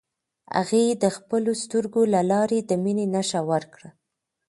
هغې 0.57 0.85
د 1.03 1.05
خپلو 1.15 1.51
سترګو 1.63 2.01
له 2.13 2.21
لارې 2.31 2.59
د 2.69 2.71
مینې 2.83 3.05
نښه 3.13 3.41
ورکړه. 3.51 3.89